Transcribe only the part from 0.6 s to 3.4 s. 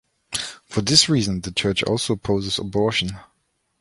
For this reason, the church also opposes abortion.